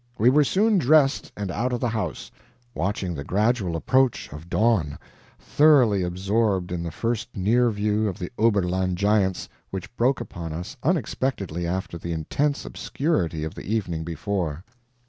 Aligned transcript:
We 0.17 0.31
were 0.31 0.43
soon 0.43 0.79
dressed 0.79 1.31
and 1.37 1.51
out 1.51 1.71
of 1.71 1.79
the 1.79 1.89
house, 1.89 2.31
watching 2.73 3.13
the 3.13 3.23
gradual 3.23 3.75
approach 3.75 4.33
of 4.33 4.49
dawn, 4.49 4.97
thoroughly 5.37 6.01
absorbed 6.01 6.71
in 6.71 6.81
the 6.81 6.89
first 6.89 7.29
near 7.37 7.69
view 7.69 8.07
of 8.07 8.17
the 8.17 8.31
Oberland 8.35 8.97
giants, 8.97 9.47
which 9.69 9.95
broke 9.97 10.19
upon 10.19 10.53
us 10.53 10.75
unexpectedly 10.81 11.67
after 11.67 11.99
the 11.99 12.13
intense 12.13 12.65
obscurity 12.65 13.43
of 13.43 13.53
the 13.53 13.67
evening 13.71 14.03
before. 14.03 14.63